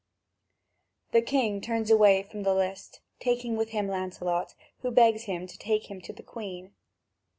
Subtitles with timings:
[1.11, 5.57] The king turns away from the list, taking with him Lancelot, who begs him to
[5.59, 6.73] take him to the Queen.